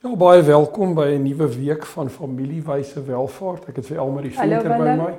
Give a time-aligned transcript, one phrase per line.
[0.00, 3.68] Ja, baie welkom by 'n nuwe week van familiewyse welvaart.
[3.68, 5.14] Ek het vir Elmarie Venter by my.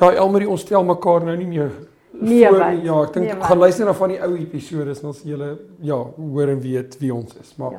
[0.00, 1.70] Ja, Elmarie, ons stel mekaar nou nie meer
[2.12, 2.82] Nee, voor nie.
[2.82, 3.44] Ja, ek dink Nee, wat?
[3.46, 7.14] gaan luister na van die ou episode is ons julle ja, hoor en weet wie
[7.14, 7.54] ons is.
[7.56, 7.78] Maar Ja.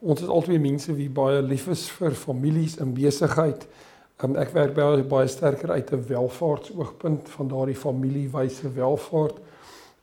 [0.00, 3.66] ons is albei mense wie baie lief is vir families en besigheid.
[4.24, 9.34] Um, ek werk baie baie sterker uit 'n welvaartsoogpunt van daardie familiewyse welvaart.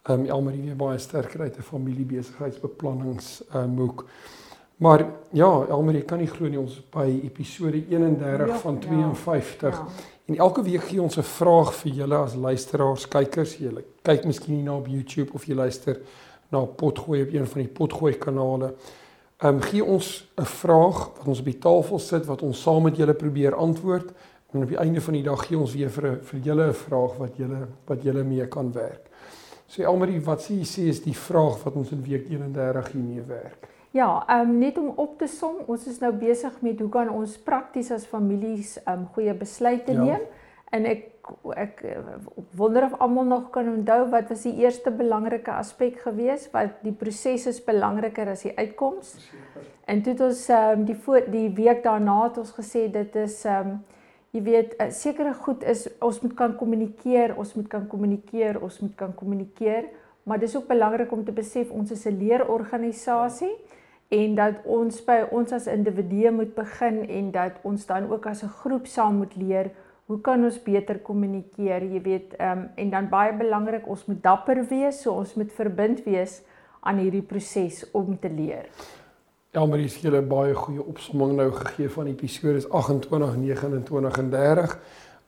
[0.09, 4.05] Um, Elmarie weer baie sterker uit 'n familiebesigheidsbeplannings um, hoek.
[4.79, 5.01] Maar
[5.35, 8.87] ja, Elmarie kan nie glo nie ons by episode 31 Ja, van ja.
[8.87, 9.75] 52.
[9.75, 9.85] Ja.
[10.29, 13.57] En elke week gee ons 'n vraag vir julle as luisteraars, kykers.
[13.57, 15.99] Julle kyk miskien nie na op YouTube of jy luister
[16.51, 18.73] na Potgooi op een van die Potgooi kanale.
[19.41, 22.83] Ehm um, gee ons 'n vraag wat ons op die tafel sit wat ons saam
[22.83, 24.11] met julle probeer antwoord
[24.53, 26.73] en op die einde van die dag gee ons weer vir 'n- vir julle 'n
[26.73, 29.09] vraag wat julle wat julle mee kan werk.
[29.67, 33.21] So Elmarie, wat sê jy sê is die vraag wat ons in week 31 hiermee
[33.27, 33.67] werk?
[33.91, 37.37] Ja, ehm net om op te som, ons is nou besig met hoe kan ons
[37.37, 40.03] prakties as families ehm goeie besluite Ja.
[40.03, 40.21] neem.
[40.71, 41.07] En ek
[41.55, 41.83] ek
[42.57, 46.91] wonder of almal nog kan onthou wat was die eerste belangrike aspek gewees wat die
[46.91, 49.31] proses is belangriker as die uitkoms.
[49.85, 53.45] En toe het ons ehm die voor die week daarna het ons gesê dit is
[53.45, 53.77] ehm
[54.31, 58.79] jy weet eh, sekere goed is ons moet kan kommunikeer, ons moet kan kommunikeer, ons
[58.79, 59.85] moet kan kommunikeer,
[60.23, 63.55] maar dis ook belangrik om te besef ons is 'n leerorganisasie
[64.09, 68.43] en dat ons by ons as individue moet begin en dat ons dan ook as
[68.43, 69.71] 'n groep saam moet leer
[70.05, 74.65] hoe kan ons beter kommunikeer jy weet ehm en dan baie belangrik ons moet dapper
[74.69, 76.41] wees so ons moet verbind wees
[76.79, 78.69] aan hierdie proses om te leer.
[79.51, 84.75] Elmarie het julle baie goeie opsomming nou gegee van episodes 28, 29 en 30.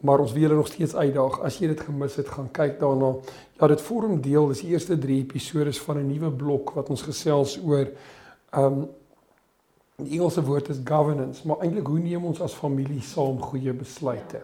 [0.06, 3.12] Maar ons wil julle nog steeds uitdaag as jy dit gemis het, gaan kyk daarna.
[3.60, 7.02] Ja, dit vorm deel, dis die eerste 3 episodes van 'n nuwe blok wat ons
[7.02, 7.88] gesels oor
[8.58, 8.90] um
[10.02, 14.42] die Engelse woord is governance, maar eintlik hoe neem ons as familie saam goeie besluite?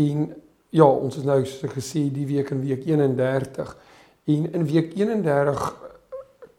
[0.00, 0.30] En
[0.70, 3.76] ja, ons is nou soos gesê die week in week 31
[4.28, 5.62] en in week 31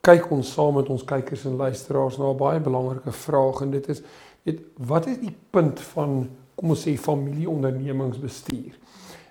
[0.05, 3.89] kyk ons saam met ons kykers en luisteraars na 'n baie belangrike vraag en dit
[3.89, 4.01] is
[4.43, 8.77] weet wat is die punt van kom ons sê familieondernemingsbestuur?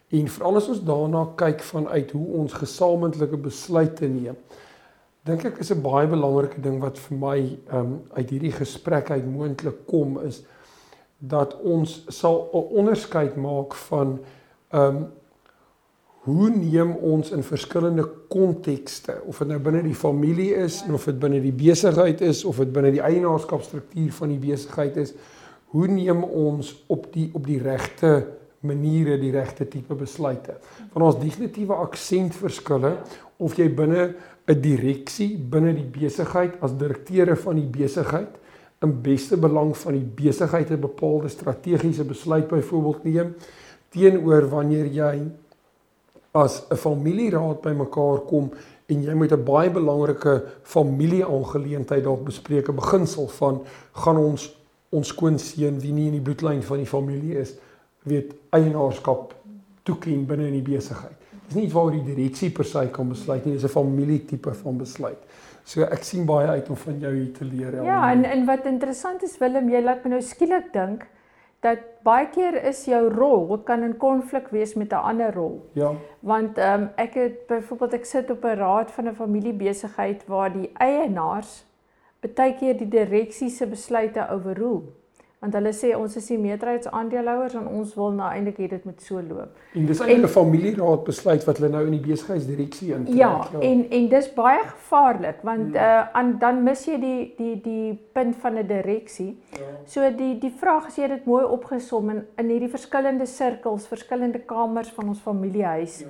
[0.08, 4.36] En veral as ons daarna kyk vanuit hoe ons gesamentlike besluite neem.
[5.28, 7.38] Dink ek is 'n baie belangrike ding wat vir my
[7.72, 10.42] um, uit hierdie gesprek uit moontlik kom is
[11.18, 14.18] dat ons sal 'n onderskeid maak van
[14.72, 15.06] ehm um,
[16.28, 21.18] hoe neem ons in verskillende kontekste of dit nou binne die familie is of dit
[21.18, 25.14] binne die besigheid is of dit binne die eienaarskapstruktuur van die besigheid is
[25.72, 28.26] hoe neem ons op die op die regte
[28.60, 30.56] maniere die regte tipe besluite.
[30.92, 32.96] Van ons definitiewe aksentverskille
[33.38, 34.14] of jy binne
[34.48, 38.38] 'n direksie binne die besigheid as direkteure van die besigheid
[38.82, 43.34] in beste belang van die besigheid 'n bepaalde strategiese besluit byvoorbeeld neem
[43.90, 45.30] teenoor wanneer jy
[46.32, 48.50] as 'n familieraad bymekaar kom
[48.86, 54.56] en jy moet 'n baie belangrike familieaangeleentheid dalk bespreek 'n beginsel van gaan ons
[54.90, 57.54] ons skoonseun wie nie in die bloedlyn van die familie is
[58.08, 59.34] weet eienaarskap
[59.82, 61.16] toeken binne in die besigheid.
[61.48, 64.78] Dis nie iets waaroor die direksie per se kan besluit nie, dis 'n familietipe van
[64.78, 65.18] besluit.
[65.64, 67.72] So ek sien baie uit om van jou hier te leer.
[67.72, 68.24] Ja, Elmarie.
[68.24, 71.06] en en wat interessant is Willem, jy laat my nou skielik dink
[71.60, 75.68] dat baie keer is jou rol kan in konflik wees met 'n ander rol.
[75.72, 80.26] ja, Want ehm um, ek het byvoorbeeld ek sit op 'n raad van 'n familiebesigheid
[80.26, 81.64] waar die eienaars
[82.20, 84.82] baie keer die direksie se besluite overrule.
[85.40, 89.02] Want hulle sê ons is die meerderheidsaandeelhouers en ons wil nou eintlik hê dit moet
[89.02, 89.56] so loop.
[89.74, 93.16] en dis eintlik 'n familieraad besluit wat hulle nou in die besigheidsdireksie intrek.
[93.16, 96.00] Ja, en en dis baie gevaarlik want Ja.
[96.00, 99.38] uh aan dan mis jy die die die punt van 'n direksie.
[99.52, 99.58] ja.
[99.86, 104.38] So die die vraag as jy dit mooi opgesom in in hierdie verskillende sirkels, verskillende
[104.38, 105.98] kamers van ons familiehuis.
[106.00, 106.06] ja.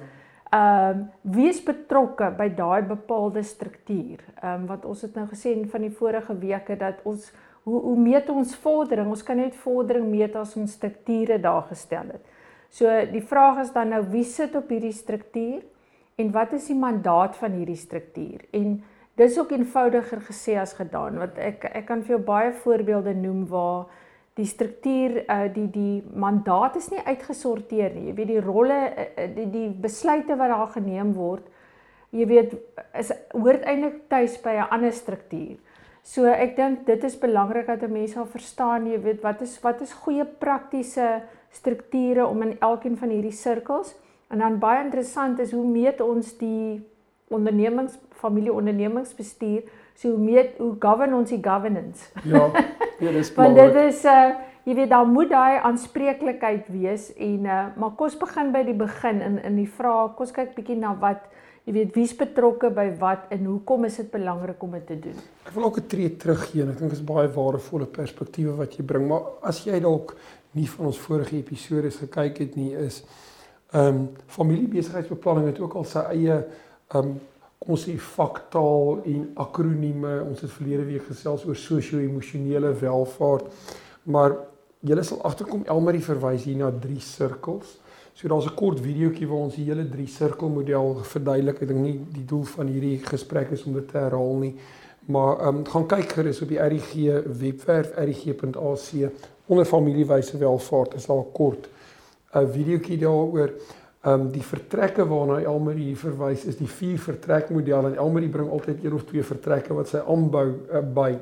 [0.51, 4.19] Ehm um, wie is betrokke by daai bepaalde struktuur?
[4.43, 7.33] Ehm um, wat ons het nou gesê van die vorige weke dat ons
[7.65, 9.09] hoe hoe meet ons vordering?
[9.11, 12.25] Ons kan net vordering meet as ons strukture daar gestel het.
[12.71, 15.63] So die vraag is dan nou wie sit op hierdie struktuur
[16.19, 18.45] en wat is die mandaat van hierdie struktuur?
[18.53, 18.83] En
[19.17, 23.47] dis ook eenvoudiger gesê as gedaan want ek ek kan vir jou baie voorbeelde noem
[23.51, 23.89] waar
[24.39, 28.11] die struktuur uh, die die mandaat is nie uitgesorteer nie.
[28.11, 31.49] Jy weet die rolle uh, die die besluite wat daar geneem word
[32.15, 32.55] jy weet
[32.97, 35.57] is hoort eintlik tuis by 'n ander struktuur.
[36.09, 39.61] So ek dink dit is belangrik dat 'n mens sal verstaan, jy weet wat is
[39.61, 43.95] wat is goeie praktiese strukture om in elkeen van hierdie sirkels.
[44.31, 46.81] En dan baie interessant is hoe meet ons die
[47.29, 49.63] ondernemings familieondernemingsbestuur
[49.95, 52.09] so hoe meet hoe govern ons die governance?
[52.25, 52.51] Ja
[53.05, 54.31] ja dis want dit is uh
[54.69, 59.23] jy weet daar moet daai aanspreeklikheid wees en uh maar kos begin by die begin
[59.25, 61.25] in in die vraag kos kyk bietjie na wat
[61.65, 65.23] jy weet wie's betrokke by wat en hoekom is dit belangrik om dit te doen
[65.47, 68.77] ek wil ook 'n tree teruggee en ek dink dit is baie waardevolle perspektiewe wat
[68.77, 70.17] jy bring maar as jy dalk
[70.53, 73.05] nie van ons vorige episode gekyk het nie is
[73.73, 76.37] ehm um, familiebesigheidsbeplanning het ook al sy eie
[76.93, 77.19] ehm um,
[77.59, 80.13] kom ons sê faktaal en akronieme.
[80.25, 83.51] Ons het verlede week gesels oor sosio-emosionele welvaart.
[84.09, 84.37] Maar
[84.81, 87.79] julle sal agterkom Elmarie verwys hier na drie sirkels.
[88.15, 91.63] So daar's 'n kort videoetjie waar ons die hele drie sirkelmodel verduidelik.
[91.63, 94.55] Ek dink nie die doel van hierdie gesprek is om dit te herhaal nie.
[95.07, 99.11] Maar ehm um, gaan kyk gerus op die RGG webwerf rg.ac
[99.47, 101.69] onder familiewyse welvaart is daar 'n kort
[102.35, 103.51] 'n videoetjie daaroor.
[104.03, 108.51] Ehm um, die vertrekke waarna Elmarie hier verwys is die vier vertrekmodel en Elmarie bring
[108.51, 111.19] altyd een of twee vertrekke wat sy aanbou uh, by.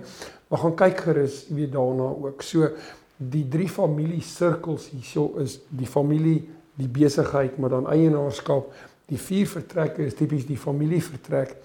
[0.49, 2.43] Maar gaan kyk gerus weer daarna ook.
[2.43, 2.69] So
[3.17, 6.45] die drie familie sirkels hierso is die familie,
[6.77, 8.69] die besigheid, maar dan eienaarskap.
[9.09, 11.57] Die vier vertrekke is tipies die familievertrek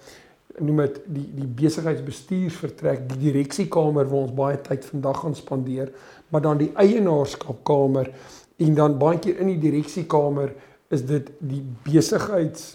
[0.60, 5.92] noem dit die die besigheidsbestuursvertrek, die direksiekamer waar ons baie tyd vandag gaan spandeer,
[6.28, 8.10] maar dan die eienaarskapkamer
[8.62, 10.52] en dan baie keer in die direksiekamer
[10.92, 12.74] is dit die besigheids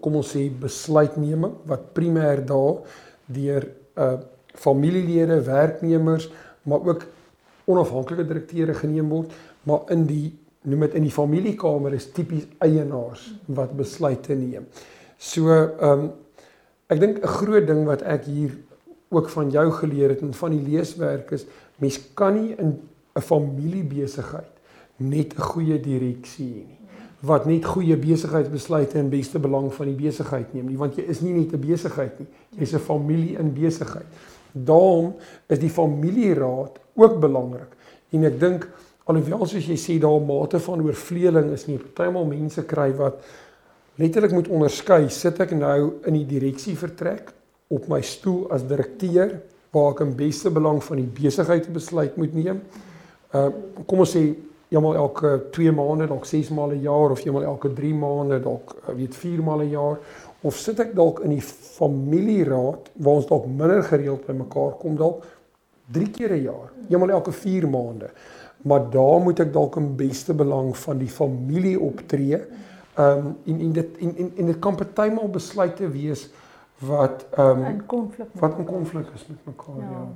[0.00, 2.80] kom ons sê besluitneming wat primêr daar
[3.28, 4.14] deur uh
[4.52, 6.26] familielede, werknemers,
[6.68, 7.06] maar ook
[7.72, 9.32] onafhanklike direkteure geneem word,
[9.68, 10.32] maar in die
[10.62, 13.24] noem dit in die familiekamer is tipies eienaars
[13.56, 14.68] wat besluite neem.
[15.18, 16.10] So ehm um,
[16.92, 18.52] ek dink 'n groot ding wat ek hier
[19.08, 21.46] ook van jou geleer het en van die leeswerk is
[21.80, 22.80] mens kan nie in
[23.16, 24.52] 'n familiebesigheid
[24.96, 26.80] net 'n goeie direksie hê nie
[27.20, 31.20] wat net goeie besigheidsbesluite in beste belang van die besigheid neem nie want jy is
[31.20, 32.28] nie net 'n besigheid nie
[32.58, 34.06] jy's 'n familie in besigheid.
[34.52, 35.14] Daarom
[35.48, 37.76] is die familieraad ook belangrik.
[38.12, 38.66] En ek dink
[39.08, 43.22] alhoewel soos jy sê daar 'n mate van oorvleeling is nie partymal mense kry wat
[43.96, 47.32] letterlik moet onderskei sit ek nou in die direksie vertrek
[47.68, 49.40] op my stoel as direkteur
[49.72, 52.60] waar ek in beste belang van die besigheid besluit moet neem.
[53.34, 53.50] Uh
[53.86, 54.34] kom ons sê
[54.72, 58.76] eenmal elke 2 maande, dalk 6 maande 'n jaar of eenmal elke 3 maande, dalk
[58.88, 59.98] eh, weet 4 maande 'n jaar
[60.42, 64.96] of sit ek dalk in die familieraad waar ons dalk minder gereeld by mekaar kom
[64.96, 65.26] dalk
[65.92, 68.10] 3 keer 'n jaar, eenmal elke 4 maande.
[68.62, 72.38] Maar daar moet ek dalk in beste belang van die familie optree.
[72.94, 76.30] Ehm um, en en dit en en, en dit kan partymal besluite wees
[76.78, 79.90] wat ehm um, in konflik wat in konflik is met mekaar, ja.
[79.90, 80.08] ja.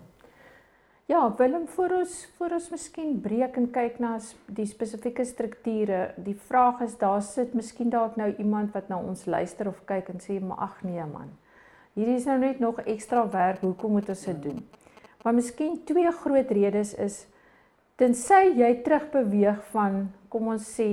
[1.08, 4.16] Ja, Willem, voor ons voor ons miskien breek en kyk na
[4.50, 6.14] die spesifieke strukture.
[6.16, 10.08] Die vraag is daar sit miskien dalk nou iemand wat na ons luister of kyk
[10.10, 11.30] en sê maar ag nee man.
[11.94, 13.62] Hierdie is nou net nog ekstra werk.
[13.62, 14.58] Hoekom moet ons dit doen?
[15.26, 17.14] Maar miskien twee groot redes is
[17.98, 20.90] tensy jy terugbeweeg van kom ons sê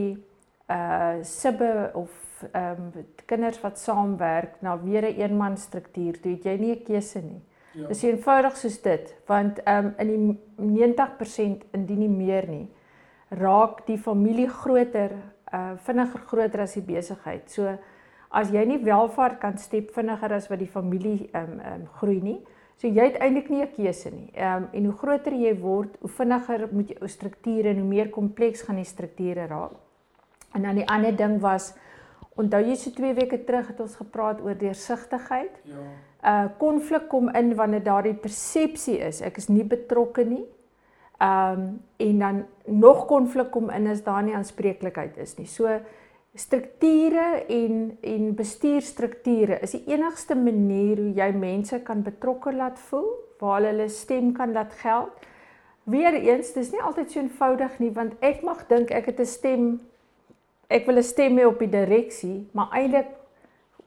[0.73, 2.09] uh sibbe of
[2.49, 6.83] ehm um, kinders wat saamwerk na weer 'n eenman struktuur, toe het jy nie 'n
[6.83, 7.41] keuse nie.
[7.73, 7.87] Ja.
[7.87, 10.07] Dis eenvoudig soos dit, want ehm um, in
[10.57, 12.67] die 90% indien nie meer nie,
[13.29, 15.11] raak die familie groter,
[15.53, 17.51] uh vinniger groter as die besigheid.
[17.51, 17.77] So
[18.31, 21.87] as jy nie welvaart kan step vinniger as wat die familie ehm um, ehm um,
[21.87, 22.41] groei nie,
[22.77, 24.29] so jy het eintlik nie 'n keuse nie.
[24.33, 27.87] Ehm um, en hoe groter jy word, hoe vinniger moet jy jou strukture en hoe
[27.87, 29.77] meer kompleks gaan die strukture raak.
[30.53, 31.73] En dan die ander ding was
[32.35, 35.61] onthou jy so 2 weke terug het ons gepraat oor deursigtigheid.
[35.63, 35.83] Ja
[36.23, 40.45] uh konflik kom in wanneer daardie persepsie is ek is nie betrokke nie.
[41.19, 45.47] Um en dan nog konflik kom in as daar nie aanspreeklikheid is nie.
[45.47, 45.67] So
[46.35, 53.09] strukture en en bestuurstrukture is die enigste manier hoe jy mense kan betrokke laat voel,
[53.39, 55.13] waar hulle hulle stem kan laat geld.
[55.83, 59.65] Weereens, dis nie altyd so eenvoudig nie want ek mag dink ek het 'n stem
[60.69, 63.09] ek wil 'n stem hê op die direksie, maar eintlik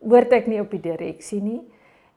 [0.00, 1.62] hoort ek nie op die direksie nie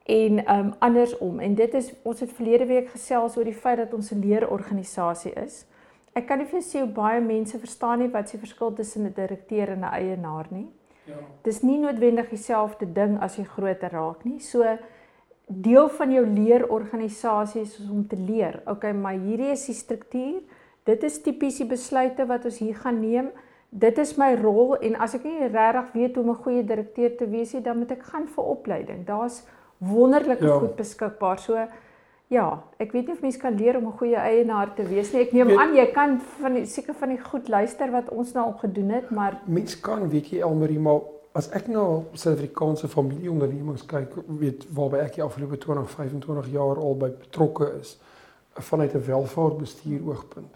[0.06, 3.94] en um andersom en dit is ons het verlede week gesels oor die feit dat
[3.94, 5.64] ons 'n leerorganisasie is.
[6.12, 9.14] Ek kan nie vir sê hoe baie mense verstaan nie wat se verskil tussen 'n
[9.14, 10.68] direkteur en 'n eienaar nie.
[11.04, 11.14] Ja.
[11.42, 14.38] Dis nie noodwendig dieselfde ding as jy groter raak nie.
[14.38, 14.78] So
[15.46, 18.62] deel van jou leerorganisasie is om te leer.
[18.66, 20.42] Okay, maar hierdie is die struktuur.
[20.84, 23.30] Dit is tipies die besluite wat ons hier gaan neem.
[23.70, 27.16] Dit is my rol en as ek nie regtig weet hoe om 'n goeie direkteur
[27.16, 29.06] te wees nie, dan moet ek gaan vir opleiding.
[29.06, 29.46] Daar's
[29.78, 30.58] wonderlike ja.
[30.58, 31.38] goed beskikbaar.
[31.38, 31.66] So
[32.30, 32.46] ja,
[32.78, 35.22] ek weet nie of mense kan leer om 'n goeie eienaar te wees nie.
[35.22, 38.52] Ek neem weet, aan jy kan van seker van die goed luister wat ons nou
[38.58, 41.00] gedoen het, maar mens kan weet jy Elmarie maar
[41.32, 46.78] as ek na nou Suid-Afrikaanse familieondernemings kyk, weet waarby ek die afgelope 20, 25 jaar
[46.78, 47.98] al by betrokke is
[48.54, 50.54] vanuit 'n welvaartbestuur oogpunt.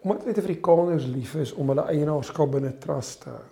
[0.00, 3.44] Omdat Suid-Afrikaners lief is om hulle eienaarskap binne trust te hou.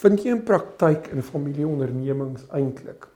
[0.00, 3.08] Vind jy in praktyk in familieondernemings eintlik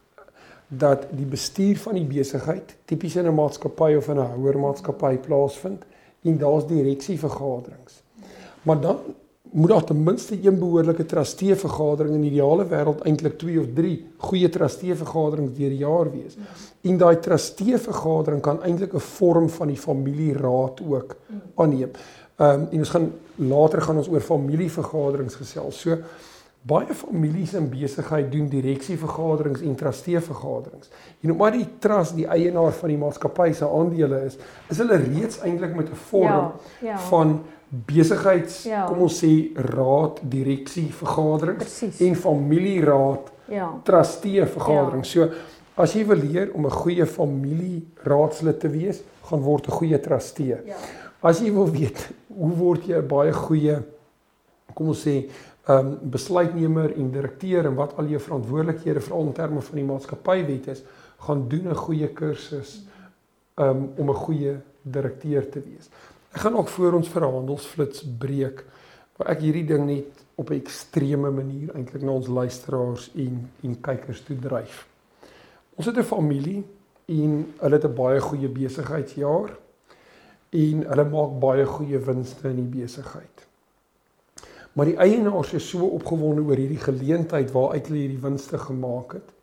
[0.79, 5.17] dat die bestuur van die besigheid tipies in 'n maatskappy of in 'n houer maatskappy
[5.17, 5.85] plaasvind
[6.23, 8.03] en daar's direksievergaderings.
[8.63, 8.97] Maar dan
[9.53, 13.67] moet daar ten minste een behoorlike trustee vergadering in die ideale wêreld eintlik 2 of
[13.75, 16.37] 3 goeie trustee vergaderings deur die jaar wees.
[16.81, 21.17] En daai trustee vergadering kan eintlik 'n vorm van die familieraad ook
[21.55, 21.91] aanneem.
[22.37, 25.81] Ehm um, en ons gaan later gaan ons oor familievergaderings gesels.
[25.81, 25.99] So
[26.63, 30.91] baie families in besigheid doen direksievergaderings en trustee vergaderings.
[31.21, 34.39] En omdat die trust die eienaar van die maatskappy se aandele is,
[34.71, 36.99] is hulle reeds eintlik met 'n vorm ja, ja.
[37.09, 38.85] van besigheids ja.
[38.85, 41.63] kom ons sê raad direksie vergadering
[41.99, 45.05] en familieraad ja trustee vergadering.
[45.05, 45.11] Ja.
[45.11, 45.31] So
[45.75, 50.57] as jy wil leer om 'n goeie familieraadslid te wees, gaan word 'n goeie trustee.
[50.67, 50.77] Ja.
[51.21, 53.83] As jy wil weet hoe word jy 'n baie goeie
[54.75, 55.29] kom ons sê
[55.71, 60.67] um besluitnemer en direkteur en wat al jou verantwoordelikhede veral in terme van die maatskappywet
[60.67, 60.83] is,
[61.19, 62.83] gaan doen 'n goeie kursus
[63.57, 65.91] um om 'n goeie direkteur te wees.
[66.33, 68.65] Ek gaan ook voor ons verhandelsflits breek
[69.17, 73.81] waar ek hierdie ding net op 'n ekstreme manier eintlik na ons luisteraars en en
[73.81, 74.87] kykers toe dryf.
[75.77, 76.65] Ons het 'n familie
[77.07, 79.51] en hulle het 'n baie goeie besigheidsjaar
[80.51, 83.32] en hulle maak baie goeie winste in die besigheid.
[84.73, 89.39] Maar die eienaars is so opgewonde oor hierdie geleentheid waaruit hulle hierdie winste gemaak het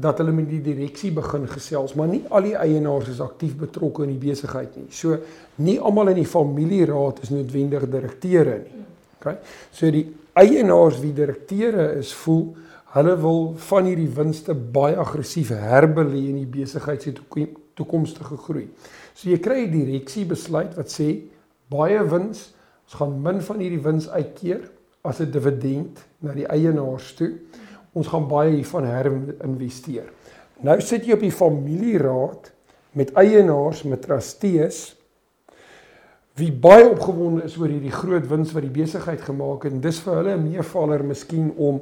[0.00, 4.06] dat hulle met die direksie begin gesels, maar nie al die eienaars is aktief betrokke
[4.06, 4.86] in die besigheid nie.
[4.96, 5.18] So
[5.60, 8.84] nie almal in die familieraad is noodwendig direkteure nie.
[9.18, 9.34] OK?
[9.76, 10.06] So die
[10.40, 12.54] eienaars wie direkteure is, voel
[12.94, 17.12] hulle wil van hierdie winste baie aggressief herbelê in die besigheid se
[17.78, 18.66] toekomstige groei.
[19.14, 21.10] So jy kry 'n direksie besluit wat sê
[21.70, 22.54] baie wins,
[22.90, 24.64] ons gaan min van hierdie wins uitkeer
[25.06, 27.30] as 'n dividend na die eienaars toe
[27.94, 30.10] ons gaan baie hiervan herinvesteer.
[30.62, 32.52] Nou sit jy op die familieraad
[32.92, 34.96] met eienaars, met trustees
[36.34, 40.00] wie baie opgewonde is oor hierdie groot wins wat die besigheid gemaak het en dis
[40.00, 41.80] vir hulle 'n meevaller miskien om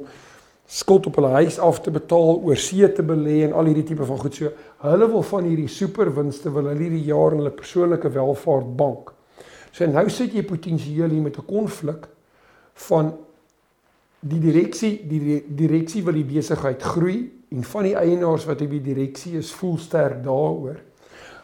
[0.67, 4.05] skuld op hulle huis af te betaal, oor see te belê en al hierdie tipe
[4.05, 4.35] van goed.
[4.35, 9.13] So hulle wil van hierdie superwinste wil hulle hierdie jaar in hulle persoonlike welvaart bank.
[9.71, 12.07] So nou sit jy potensieel hier met 'n konflik
[12.73, 13.13] van
[14.19, 18.81] die direksie die direksie wil die besigheid groei en van die eienaars wat op die
[18.81, 20.79] direksie is voel sterk daaroor.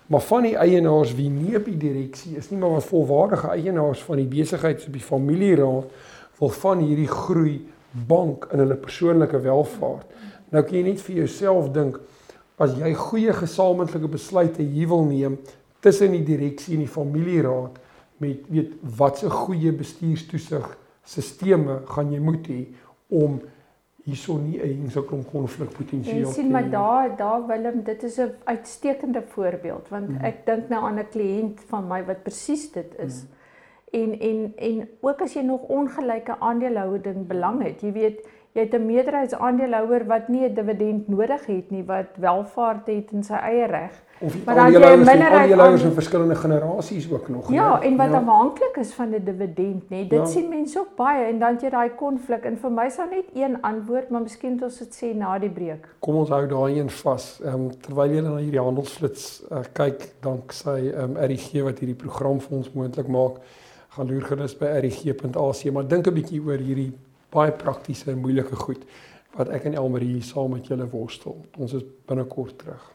[0.08, 4.04] Maar van die eienaars wie nie op die direksie is nie, maar wat volwaardige eienaars
[4.04, 5.88] van die besigheid op die familieraad
[6.40, 7.56] wil van hierdie groei
[8.08, 10.06] bank in hulle persoonlike welfaart.
[10.52, 11.98] Nou kan jy net vir jouself dink
[12.62, 15.40] as jy goeie gesamentlike besluite hier wil neem
[15.84, 17.82] tussen die direksie en die familieraad
[18.18, 22.62] met weet wat 'n goeie bestuurstoesig sisteme gaan jy moet hê
[23.08, 23.42] om
[24.06, 26.28] hierso nie 'n hingsaklom konflik potensiaal te hê.
[26.28, 30.24] Jy sien maar daar daar Willem, dit is 'n uitstekende voorbeeld want mm.
[30.24, 33.24] ek dink nou aan 'n kliënt van my wat presies dit is.
[33.24, 33.30] Mm.
[33.92, 38.74] En en en ook as jy nog ongelyke aandelehouding belang het, jy weet jy het
[38.74, 43.66] 'n meerderheidsaandeelhouer wat nie 'n dividend nodig het nie wat welvaart het in sy eie
[43.66, 47.52] reg of maar dan jy 'n minderheid in verskillende generasies ook nog.
[47.52, 47.86] Ja, ne?
[47.86, 48.18] en wat ja.
[48.18, 50.08] afhanklik is van 'n dividend, nê.
[50.08, 50.26] Dit ja.
[50.26, 53.62] sien mense ook baie en dan jy daai konflik en vir my sou net een
[53.62, 55.88] antwoord, maar miskien ons dit sê na die breek.
[56.00, 57.42] Kom ons hou daai een vas.
[57.44, 61.80] Ehm um, terwyl jy na hierdie handelsflits uh, kyk, dank sy ehm um, RG wat
[61.80, 63.34] hierdie program vir ons moontlik maak.
[63.90, 66.94] Gaan loer gerus by rg.ac, maar dink 'n bietjie oor hierdie
[67.30, 68.86] baie praktiese en moeilike goed
[69.36, 71.36] wat ek en Elmarie saam met julle worstel.
[71.58, 72.95] Ons is binnekort terug.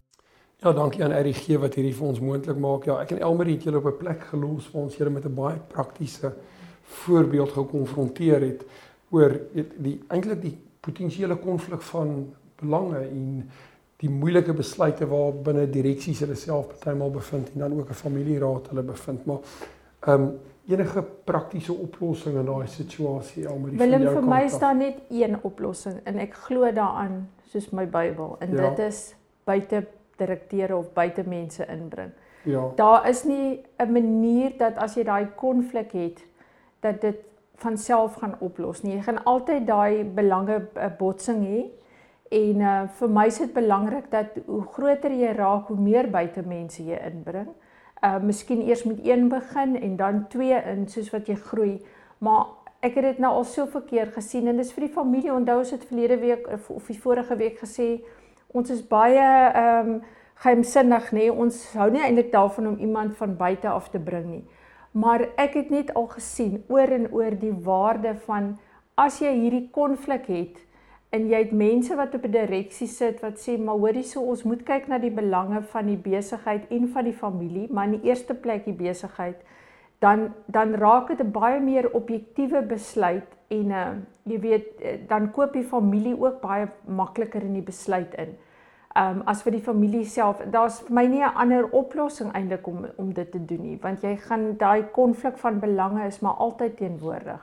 [0.61, 2.83] Ja, dankie aan RGG wat hierdie vir ons moontlik maak.
[2.85, 5.33] Ja, ek en Elmarie het julle op 'n plek gelos waar ons julle met 'n
[5.33, 6.33] baie praktiese
[6.83, 8.65] voorbeeld gekonfronteer het
[9.09, 9.39] oor
[9.77, 13.49] die eintlik die potensiële konflik van belange en
[13.97, 18.67] die moeilike besluite waar binne direksies hulle self partymal bevind en dan ook 'n familieraad
[18.69, 19.39] hulle bevind maar
[19.99, 24.59] ehm um, enige praktiese oplossing in daai situasie al met die Willem vir my is
[24.59, 28.69] daar net een oplossing en ek glo daaraan soos my Bybel en ja.
[28.69, 29.87] dit is buite
[30.21, 32.13] direkteure of buite mense inbring.
[32.43, 32.69] Ja.
[32.75, 36.25] Daar is nie 'n manier dat as jy daai konflik het
[36.79, 37.17] dat dit
[37.55, 38.95] van self gaan oplos nie.
[38.95, 41.61] Jy gaan altyd daai belange eh, botsing hê.
[42.31, 46.83] En uh vir my is dit belangrik dat hoe groter jy raak, hoe meer buitemense
[46.83, 47.49] jy inbring.
[48.03, 51.81] Uh miskien eers met een begin en dan twee in soos wat jy groei.
[52.17, 52.45] Maar
[52.79, 55.33] ek het dit nou al soveel keer gesien en dis vir die familie.
[55.33, 57.99] Onthou ons het verlede week of, of die vorige week gesê
[58.53, 60.01] ons is baie ehm um,
[60.41, 61.29] geheimsinnig nê.
[61.29, 64.43] Ons hou nie eintlik daarvan om iemand van buite af te bring nie.
[64.91, 68.55] Maar ek het net al gesien oor en oor die waarde van
[68.99, 70.57] as jy hierdie konflik het
[71.15, 74.43] en jy het mense wat op 'n direksie sit wat sê maar hoorie so ons
[74.43, 78.09] moet kyk na die belange van die besigheid en van die familie, maar in die
[78.09, 79.35] eerste plek die besigheid,
[80.01, 83.87] dan dan raak dit 'n baie meer objektiewe besluit en uh,
[84.23, 88.37] jy weet eh, dan koop die familie ook baie makliker in die besluit in
[88.95, 92.67] ehm um, as vir die familie self daar's vir my nie 'n ander oplossing eintlik
[92.67, 96.33] om om dit te doen nie want jy gaan daai konflik van belange is maar
[96.33, 97.41] altyd teenwoordig.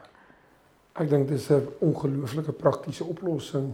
[0.93, 3.73] Ek dink dis 'n ongelooflike praktiese oplossing.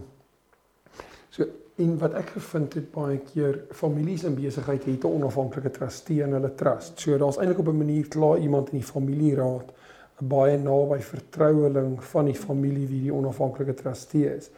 [1.29, 1.43] So
[1.75, 6.31] en wat ek gevind het baie keer families in besigheid het 'n onafhanklike trustee in
[6.33, 6.99] hulle trust.
[6.99, 9.73] So daar's eintlik op 'n manier klaar iemand in die familieraad
[10.21, 14.49] 'n baie naby vertroueling van die familie wie die onafhanklike trustee is.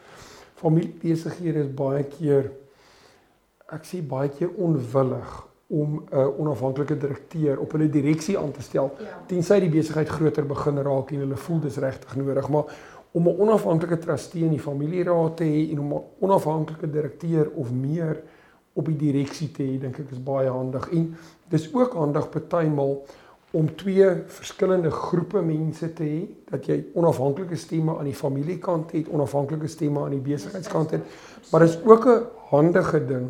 [0.54, 2.50] Familiebesighede is baie keer
[3.68, 8.62] ek sê baie keer onwillig om 'n uh, onafhanklike direkteur op hulle direksie aan te
[8.62, 9.18] stel ja.
[9.26, 12.64] tensy die besigheid groter begin raak en hulle voel dis regtig nodig maar
[13.12, 17.72] om 'n onafhanklike trustee in die familieraad te hê en om 'n onafhanklike direkteur of
[17.72, 18.22] meer
[18.72, 20.90] op die direksie te hê dink ek is baie handig.
[20.92, 21.16] En
[21.48, 23.04] dis ook handig partymal
[23.50, 26.18] om twee verskillende groepe mense te hê
[26.50, 31.02] dat jy onafhanklike stemme aan die familiekant het onafhanklike stemme aan die besigheidskant het.
[31.50, 33.28] Maar dis ook 'n handige ding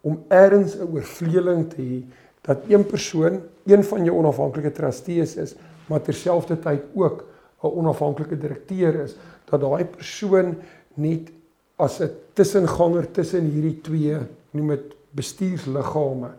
[0.00, 2.04] om ergens 'n oorvleeling te hê
[2.40, 5.54] dat een persoon een van jou onafhanklike trustees is,
[5.86, 7.24] maar terselfdertyd ook
[7.66, 9.16] 'n onafhanklike direkteur is,
[9.50, 10.56] dat daai persoon
[10.94, 11.30] net
[11.76, 14.18] as 'n tussenganger tussen hierdie twee,
[14.50, 16.30] noem dit bestuursliggame,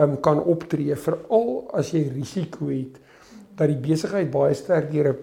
[0.00, 2.98] um, kan optree veral as jy risiko het
[3.58, 5.18] dat die besigheid baie sterk deur 'n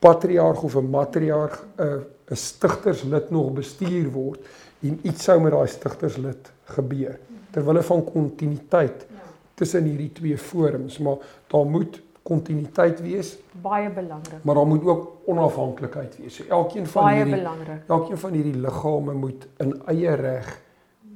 [0.00, 4.40] patriarg of 'n matriarg 'n 'n stigterslid nog bestuur word
[4.82, 7.18] en iets sou met daai stigterslid gebeur
[7.52, 9.22] terwyl hulle van kontinuïteit ja.
[9.54, 11.16] tussen hierdie twee forums, maar
[11.48, 13.34] daar moet kontinuïteit wees.
[13.62, 14.44] Baie belangrik.
[14.44, 16.34] Maar daar moet ook onafhanklikheid wees.
[16.34, 17.84] So elkeen van baie hierdie belangrik.
[17.88, 20.50] Elkeen van hierdie liggame moet in eie reg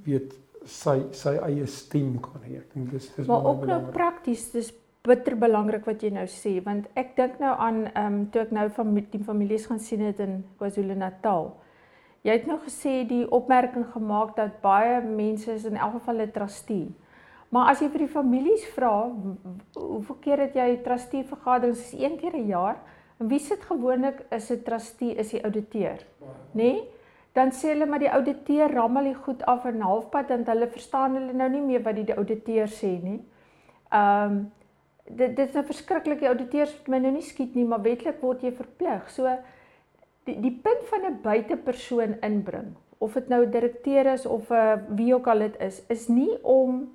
[0.05, 2.61] weet sy sy eie stem kan hê.
[2.61, 4.71] Ek dink dis dis maar ook nou prakties dis
[5.07, 8.55] bitter belangrik wat jy nou sê want ek dink nou aan ehm um, toe ek
[8.55, 11.55] nou van die families gaan sien het in KwaZulu-Natal.
[12.23, 16.31] Jy het nou gesê die opmerking gemaak dat baie mense is in elk geval 'n
[16.31, 16.91] trustee.
[17.51, 19.11] Maar as jy vir die families vra,
[19.75, 21.93] hoeveel keer het jy trustee vergaderings?
[21.93, 22.77] Is een keer 'n jaar?
[23.19, 26.55] En wie sit gewoonlik is 'n trustee is die ouditeur, nê?
[26.55, 26.89] Nee?
[27.33, 31.15] Dan sê hulle maar die ouditeur rammel die goed af in halfpad en hulle verstaan
[31.15, 33.21] hulle nou nie meer wat die, die ouditeur sê nie.
[33.93, 34.53] Ehm um,
[35.11, 38.21] dit dit is 'n nou verskriklike auditeurs wat my nou nie skiet nie, maar wetlik
[38.21, 39.11] word jy verplig.
[39.11, 39.29] So
[40.25, 44.85] die die punt van 'n buitepersoon inbring of dit nou 'n direkteur is of 'n
[44.97, 46.89] wie ook al dit is is nie om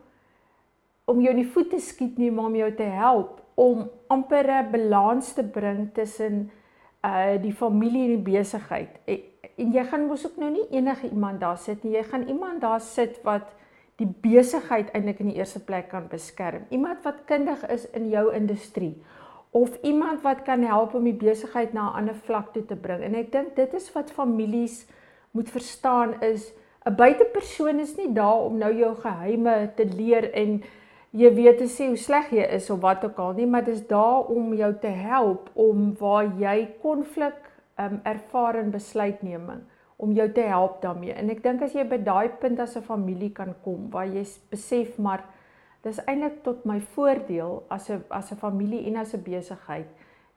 [1.06, 4.72] om jou in die voete skiet nie maar om jou te help om amper 'n
[4.72, 6.52] balans te bring tussen
[7.04, 9.20] uh die familie en die besigheid en,
[9.58, 11.96] en jy gaan mos ook nou nie enige iemand daar sit nie.
[11.96, 13.54] Jy gaan iemand daar sit wat
[13.96, 16.66] die besigheid eintlik in die eerste plek kan beskerm.
[16.70, 19.02] Iemand wat kundig is in jou industrie
[19.56, 23.02] of iemand wat kan help om die besigheid na 'n ander vlak toe te bring.
[23.04, 24.88] En ek dink dit is wat families
[25.32, 26.54] moet verstaan is
[26.86, 30.64] 'n buitepersoon is nie daar om nou jou geheime te leer en
[31.16, 33.86] jy weet te sê hoe sleg jy is of wat ook al nie, maar dis
[33.88, 37.38] daar om jou te help om waar jy konflik
[37.80, 39.64] um, ervaar in besluitneming
[39.98, 41.14] om jou te help daarmee.
[41.16, 44.26] En ek dink as jy by daai punt as 'n familie kan kom waar jy
[44.52, 45.24] besef maar
[45.86, 49.88] dis eintlik tot my voordeel as 'n as 'n familie en as 'n besigheid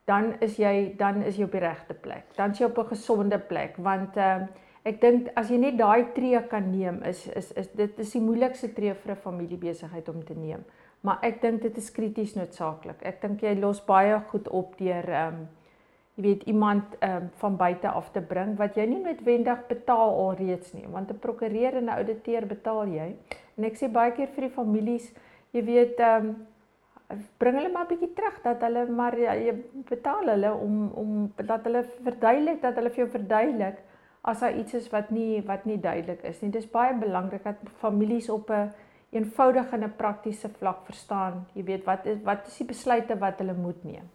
[0.07, 2.95] dan is jy dan is jy op die regte plek dan is jy op 'n
[2.95, 4.47] gesonde plek want uh,
[4.89, 8.23] Ek dink as jy net daai tree kan neem is is is dit is die
[8.25, 10.65] moeilikste tree vir 'n familiebesigheid om te neem.
[11.03, 13.03] Maar ek dink dit is krities noodsaaklik.
[13.03, 15.49] Ek dink jy los baie goed op deur ehm um,
[16.17, 20.15] jy weet iemand ehm um, van buite af te bring wat jy nie noodwendig betaal
[20.25, 23.17] alreeds nie, want 'n prokureur en 'n ouditeur betaal jy.
[23.57, 25.13] En ek sê baie keer vir die families,
[25.53, 26.37] jy weet ehm um,
[27.39, 29.55] bring hulle maar 'n bietjie terug dat hulle maar ja, jy
[29.89, 33.79] betaal hulle om om dat hulle verduidelik dat hulle vir jou verduidelik
[34.21, 36.51] as daar iets is wat nie wat nie duidelik is nie.
[36.51, 38.73] Dit is baie belangrik dat families op 'n een
[39.11, 41.47] eenvoudige en 'n praktiese vlak verstaan.
[41.53, 44.09] Jy weet wat is wat is die besluite wat hulle moet neem.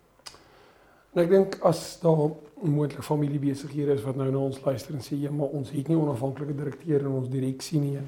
[1.13, 2.29] En ek dink as daar
[2.61, 5.97] moontlik familiebesighede is wat nou na ons luister en sê ja, maar ons het nie
[5.97, 8.07] onafhanklike direkteur in ons direksie nie en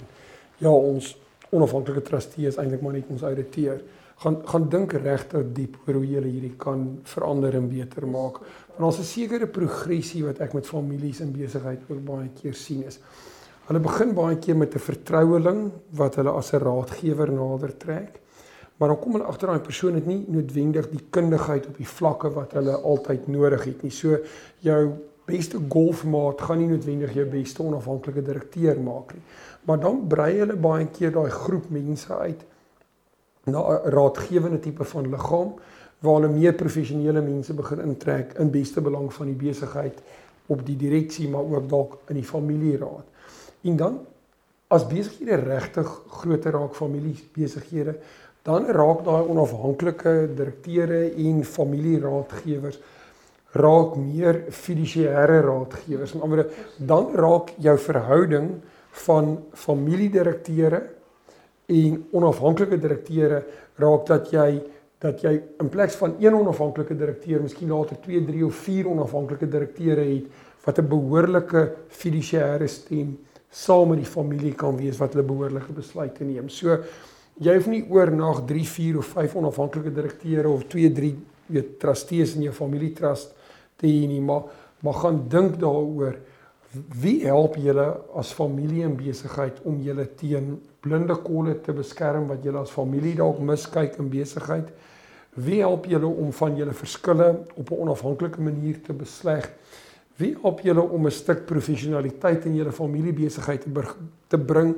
[0.57, 1.17] ja, ons
[1.49, 3.81] onafhanklike trustee is eintlik maar net ons ouditeur
[4.23, 8.39] gaan gaan dink regtig diep oor hoe jy hierdie kan verander en beter maak.
[8.75, 12.83] Want daar's 'n sekere progressie wat ek met families in besigheid ook baie keer sien
[12.83, 12.99] is.
[13.67, 18.21] Hulle begin baie keer met 'n vertroueling wat hulle as 'n raadgewer nader trek.
[18.77, 22.29] Maar dan kom hulle agter daai persoon het nie noodwendig die kundigheid op die vlakke
[22.29, 23.91] wat hulle altyd nodig het nie.
[23.91, 24.17] So
[24.59, 24.93] jou
[25.25, 29.21] beste golfmaat gaan nie noodwendig jou beste onafhanklike direkteur maak nie.
[29.65, 32.45] Maar dan brei hulle baie keer daai groep mense uit
[33.45, 35.53] na 'n raadgewende tipe van liggaam
[35.99, 40.01] waar hulle meer professionele mense begin intrek in beste belang van die besigheid
[40.47, 43.05] op die direksie maar ook dalk in die familieraad.
[43.61, 43.99] En dan
[44.67, 47.95] as besighede regtig groter raak familie besighede,
[48.45, 52.79] dan raak daai onafhanklike direkteure en familieraadgewers
[53.55, 56.13] raak meer fiduciêre raadgewers.
[56.13, 58.49] Met ander woorde, dan raak jou verhouding
[59.05, 60.81] van familiedirekteure
[61.67, 63.43] en onafhanklike direkteure
[63.81, 64.49] raak dat jy
[65.03, 69.49] dat jy in plaas van een onafhanklike direkteur miskien later 2, 3 of 4 onafhanklike
[69.51, 70.25] direkteure het
[70.65, 73.17] wat 'n behoorlike fiduciêre stem
[73.49, 76.49] saam met die familie kan wees wat hulle behoorlike besluite neem.
[76.49, 76.79] So
[77.39, 81.15] jy hoef nie oornag 3, 4 of 5 onafhanklike direkteure of 2, 3
[81.47, 83.35] weet trustees in jou familietrust
[83.77, 84.43] te hê nie, maar
[84.83, 86.17] maar gaan dink daaroor
[87.01, 87.85] wie help julle
[88.19, 93.15] as familie en besigheid om julle teen blinde kolle te beskerm wat julle as familie
[93.17, 94.69] dalk miskyk in besigheid?
[95.35, 99.49] Wie help julle om van julle verskille op 'n onafhanklike manier te besleg?
[100.17, 103.83] Wie help julle om 'n stuk professionaliteit in julle familiebesigheid te
[104.27, 104.75] te bring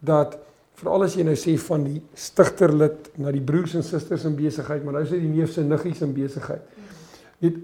[0.00, 0.38] dat
[0.74, 4.84] veral as jy nou sê van die stigterlid na die broers en susters in besigheid,
[4.84, 6.62] maar nou is dit die neefse en niggies in besigheid.
[7.38, 7.54] Net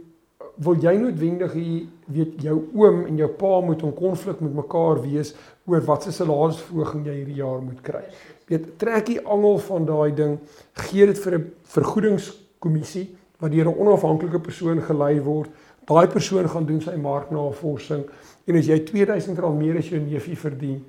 [0.60, 5.00] wil jy noodwendig hier weet jou oom en jou pa moet in konflik met mekaar
[5.00, 5.32] wees
[5.70, 8.02] oor wat se salarisverhoging jy hierdie jaar moet kry.
[8.50, 10.36] Weet trek die angel van daai ding,
[10.84, 13.08] gee dit vir 'n vergoedingskommissie
[13.40, 15.50] wat deur 'n onafhanklike persoon gelei word.
[15.86, 18.04] Daai persoon gaan doen sy marknavorsing
[18.46, 20.84] en as jy R2000 meer as jou neefie verdien,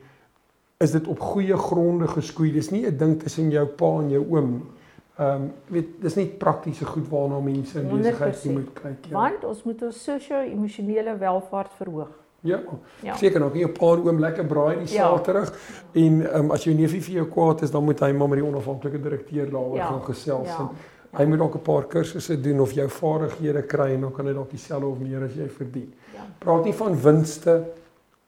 [0.79, 2.51] is dit op goeie gronde geskoei.
[2.51, 4.80] Dis nie 'n ding tussen jou pa en jou oom nie.
[5.21, 9.11] Ehm um, weet dis nie praktiese goed waarna mense in besigheid moet kyk nie.
[9.11, 9.17] Ja.
[9.19, 12.15] Want ons moet ons sosio-emosionele welvaart verhoog.
[12.41, 12.59] Ja.
[13.05, 13.15] ja.
[13.15, 15.03] Seker nog, jy 'n paar oom lekker braai die ja.
[15.03, 15.51] saal terug
[15.91, 18.41] en ehm um, as jou neefie vir jou kwaad is, dan moet hy maar met
[18.41, 19.91] die onafhanklike direkteur daaroor ja.
[19.91, 20.57] gaan gesels ja.
[20.57, 20.69] en
[21.11, 21.17] ja.
[21.19, 24.33] hy moet dalk 'n paar kursusse doen of jou vaardighede kry en dan kan hy
[24.33, 25.93] dalk dieselfde of meer as jy verdien.
[26.15, 26.25] Ja.
[26.39, 27.61] Praat nie van winste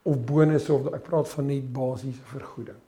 [0.03, 2.81] of bonusse of ek praat van net basiese vergoeding.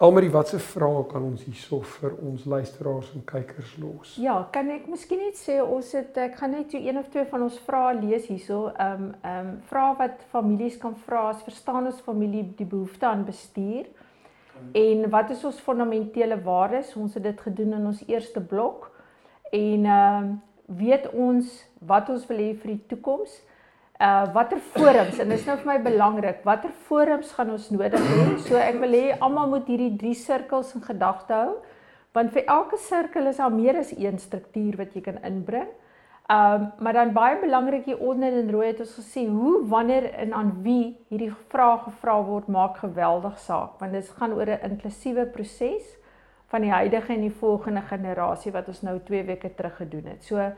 [0.00, 4.14] Almarie, watse vrae kan ons hierso vir ons luisteraars en kykers los?
[4.16, 7.26] Ja, kan ek miskien net sê ons het ek gaan net so een of twee
[7.28, 8.70] van ons vrae lees hierso.
[8.70, 13.10] Ehm um, ehm um, vrae wat families kan vra as verstaan ons familie die behoefte
[13.10, 13.92] aan bestuur?
[14.72, 16.96] En wat is ons fundamentele waardes?
[16.96, 18.88] Ons het dit gedoen in ons eerste blok.
[19.52, 20.32] En ehm um,
[20.80, 21.52] weet ons
[21.92, 23.36] wat ons wil hê vir die toekoms?
[24.00, 28.00] Uh watter forums en dit is nou vir my belangrik watter forums gaan ons nodig
[28.00, 28.22] hê?
[28.46, 31.58] So ek wil hê almal moet hierdie drie sirkels in gedagte hou
[32.16, 35.68] want vir elke sirkel is daar meer as een struktuur wat jy kan inbring.
[36.32, 40.32] Um maar dan baie belangrik hier onder in rooi het ons gesê hoe wanneer en
[40.32, 45.26] aan wie hierdie vrae gevra word maak geweldig saak want dit gaan oor 'n inklusiewe
[45.26, 45.96] proses
[46.50, 50.24] van die huidige en die volgende generasie wat ons nou 2 weke terug gedoen het.
[50.24, 50.52] So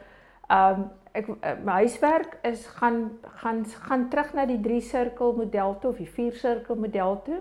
[0.52, 3.10] um ek eh, my huiswerk is gaan
[3.40, 7.40] gaan gaan terug na die 3 sirkel model toe of die 4 sirkel model toe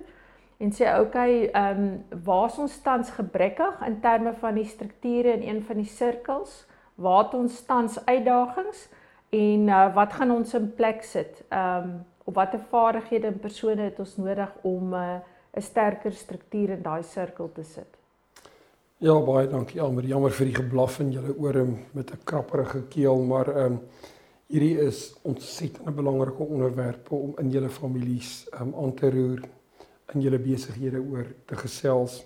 [0.61, 5.33] en sê okay, ehm um, waar is ons tans gebrekkig in terme van die strukture
[5.33, 6.65] in een van die sirkels?
[6.95, 8.83] Waar het ons tans uitdagings
[9.29, 11.43] en uh, wat gaan ons in plek sit?
[11.49, 16.11] Ehm um, op watter vaardighede en persone het ons nodig om eh, 'n uh, sterker
[16.11, 18.00] struktuur in daai sirkel te sit?
[19.01, 20.05] Ja, baie dankie Almer.
[20.05, 21.63] Jammer vir die geblaf in julle ore
[21.97, 23.79] met 'n krapperige keel, maar ehm um,
[24.47, 29.41] Hierdie is ontsettend belangrike onderwerpe om in julle families um, aan te roer,
[30.13, 32.25] in julle besighede oor te gesels.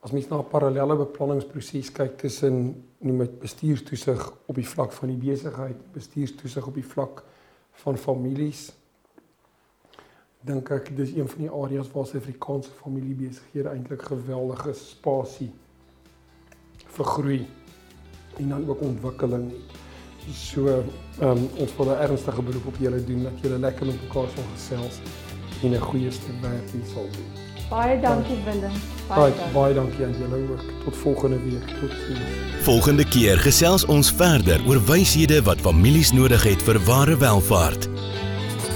[0.00, 5.08] As mens na 'n parallelle beplanningsproses kyk tussen noem dit bestuurstoesig op die vlak van
[5.08, 7.24] die besigheid, bestuurstoesig op die vlak
[7.84, 8.72] van families,
[10.46, 15.50] dink ek dis een van die areas waar Suid-Afrikaanse familiebesighede eintlik geweldige spasie
[16.96, 17.40] vir groei
[18.40, 19.50] en dan ook ontwikkeling.
[20.32, 24.02] So, ehm um, ons wil 'n ernstige beroep op julle doen dat julle lekker met
[24.02, 25.00] mekaar sal gesels
[25.62, 27.30] en 'n goeie stuk werk hier sal doen.
[27.70, 28.72] Baie dankie Willem.
[29.08, 30.64] Baie baie, baie dankie aan julle ook.
[30.84, 31.66] Tot volgende week.
[31.80, 32.20] Totsiens.
[32.62, 37.88] Volgende keer gesels ons verder oor wyshede wat families nodig het vir ware welvaart.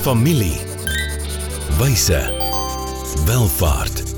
[0.02, 0.73] Familie.
[1.78, 2.30] Wyse.
[3.26, 4.13] Welvaart.